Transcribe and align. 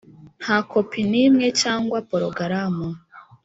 Nta 0.41 0.57
kopi 0.69 0.99
n 1.11 1.13
imwe 1.25 1.47
cyangwa 1.61 1.97
porogaramu 2.09 2.87